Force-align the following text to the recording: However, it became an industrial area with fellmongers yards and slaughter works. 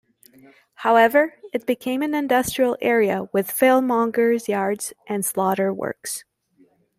However, 0.77 1.35
it 1.53 1.67
became 1.67 2.01
an 2.01 2.15
industrial 2.15 2.75
area 2.81 3.29
with 3.33 3.51
fellmongers 3.51 4.47
yards 4.47 4.93
and 5.05 5.23
slaughter 5.23 5.71
works. 5.71 6.23